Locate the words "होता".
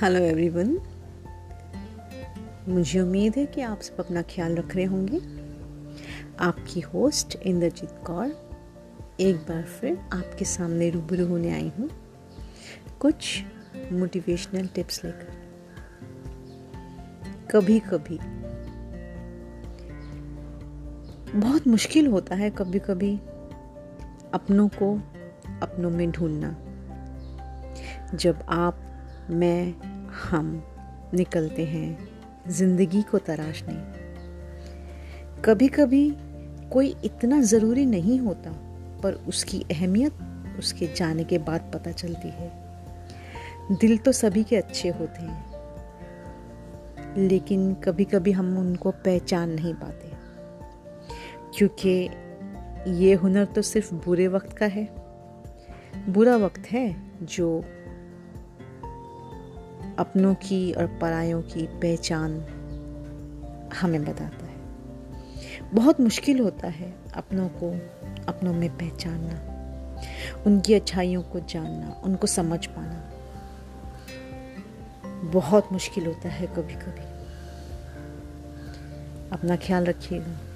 22.06-22.34, 38.20-38.50, 66.40-66.68, 76.06-76.28